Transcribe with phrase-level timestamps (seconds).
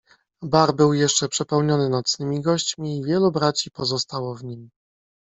[0.41, 4.69] "Bar był jeszcze przepełniony nocnymi gośćmi i wielu braci pozostało w nim."